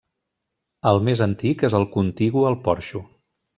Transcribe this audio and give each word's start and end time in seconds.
El 0.91 1.01
més 1.09 1.21
antic 1.27 1.67
és 1.71 1.77
el 1.81 1.87
contigu 1.99 2.49
al 2.53 2.59
porxo. 2.67 3.07